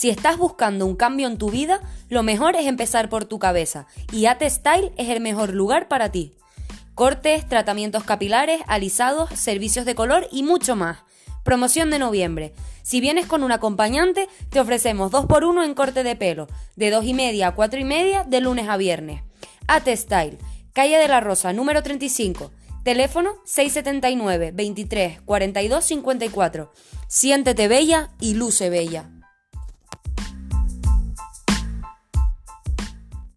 [0.00, 3.86] Si estás buscando un cambio en tu vida, lo mejor es empezar por tu cabeza
[4.12, 6.32] y Ate Style es el mejor lugar para ti.
[6.94, 11.00] Cortes, tratamientos capilares, alisados, servicios de color y mucho más.
[11.44, 12.54] Promoción de noviembre.
[12.80, 17.12] Si vienes con un acompañante, te ofrecemos 2x1 en corte de pelo, de 2 y
[17.12, 19.20] media a 4 y media de lunes a viernes.
[19.66, 20.38] Ate Style,
[20.72, 22.50] calle de la Rosa, número 35.
[22.84, 26.72] Teléfono 679 23 42 54.
[27.06, 29.10] Siéntete bella y luce bella.